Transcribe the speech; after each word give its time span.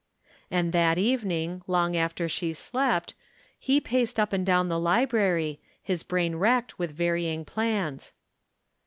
And 0.49 0.73
that 0.73 0.97
evening, 0.97 1.61
long 1.67 1.95
after 1.95 2.27
she 2.27 2.53
slept, 2.53 3.13
he 3.59 3.79
paced 3.79 4.19
up 4.19 4.33
and 4.33 4.43
down 4.43 4.67
the 4.67 4.79
library, 4.79 5.59
his 5.79 6.01
brain 6.01 6.37
racked 6.37 6.79
with 6.79 6.89
varying 6.91 7.45
plans. 7.45 8.15